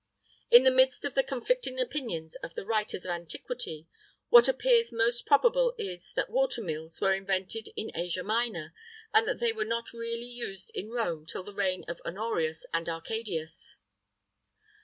[0.49, 3.85] In the midst of the conflicting opinions of the writers of antiquity,
[4.29, 8.73] what appears most probable is, that watermills were invented in Asia Minor,
[9.13, 12.89] and that they were not really used in Rome till the reign of Honorius and
[12.89, 13.77] Arcadius.